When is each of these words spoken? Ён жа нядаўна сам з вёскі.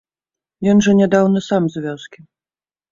Ён 0.73 0.81
жа 0.87 0.91
нядаўна 1.03 1.39
сам 1.51 1.63
з 1.77 1.87
вёскі. 1.87 2.19